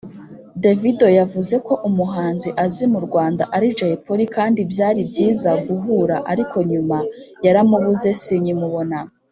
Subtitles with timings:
[0.63, 6.57] Davido yavuze ko umuhanzi azi mu Rwanda ari Jay Polly kandi byari byiza guhura ariko
[6.71, 6.97] nyuma
[7.45, 8.97] yaramubuze sinkimubona